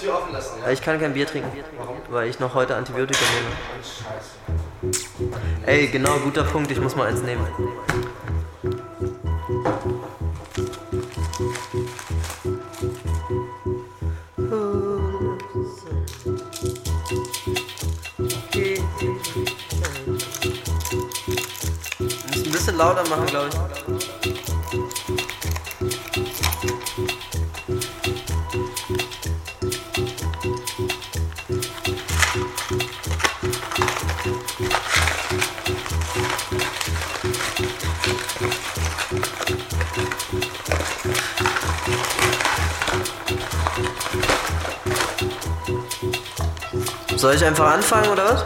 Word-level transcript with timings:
Tür 0.00 0.14
offen 0.14 0.32
lassen, 0.32 0.58
ja? 0.64 0.70
Ich 0.70 0.82
kann 0.82 1.00
kein 1.00 1.14
Bier 1.14 1.26
trinken. 1.26 1.50
Warum? 1.78 1.96
Weil 2.10 2.28
ich 2.28 2.38
noch 2.38 2.54
heute 2.54 2.76
Antibiotika 2.76 3.20
nehme. 4.82 4.94
Ey, 5.66 5.88
genau, 5.88 6.18
guter 6.18 6.44
Punkt. 6.44 6.70
Ich 6.70 6.80
muss 6.80 6.94
mal 6.94 7.08
eins 7.08 7.22
nehmen. 7.22 7.46
Ein 22.44 22.52
bisschen 22.52 22.76
lauter 22.76 23.08
machen, 23.08 23.26
glaube 23.26 23.48
ich. 23.48 23.65
Soll 47.26 47.34
ich 47.34 47.44
einfach 47.44 47.72
anfangen 47.72 48.08
oder 48.10 48.24
was? 48.24 48.44